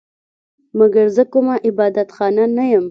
[0.77, 2.79] مګر زه کومه عبادت خانه نه یم